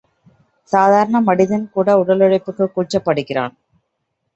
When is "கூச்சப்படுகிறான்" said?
2.71-3.55